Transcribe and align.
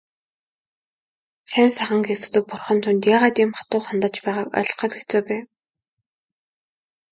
Сайн 1.49 1.69
сайхан 1.75 2.01
гэгддэг 2.07 2.43
бурхан 2.47 2.77
түүнд 2.83 3.03
яагаад 3.15 3.37
ийм 3.41 3.51
хатуу 3.57 3.81
хандаж 3.85 4.15
байгааг 4.25 4.49
ойлгоход 4.59 4.91
хэцүү 4.95 5.21
байв. 5.27 5.45